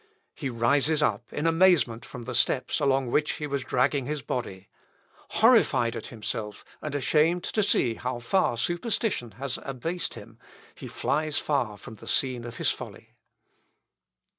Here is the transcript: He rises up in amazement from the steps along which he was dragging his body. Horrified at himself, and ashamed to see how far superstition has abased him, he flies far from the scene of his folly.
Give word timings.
He 0.33 0.49
rises 0.49 1.03
up 1.03 1.31
in 1.31 1.45
amazement 1.45 2.05
from 2.05 2.23
the 2.23 2.33
steps 2.33 2.79
along 2.79 3.11
which 3.11 3.33
he 3.33 3.45
was 3.45 3.61
dragging 3.61 4.07
his 4.07 4.23
body. 4.23 4.67
Horrified 5.29 5.95
at 5.95 6.07
himself, 6.07 6.65
and 6.81 6.95
ashamed 6.95 7.43
to 7.43 7.61
see 7.61 7.93
how 7.93 8.17
far 8.17 8.57
superstition 8.57 9.33
has 9.33 9.59
abased 9.61 10.15
him, 10.15 10.39
he 10.73 10.87
flies 10.87 11.37
far 11.37 11.77
from 11.77 11.93
the 11.93 12.07
scene 12.07 12.45
of 12.45 12.57
his 12.57 12.71
folly. 12.71 13.13